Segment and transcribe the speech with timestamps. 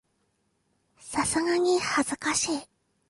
[0.99, 2.61] さすがに恥ずかしい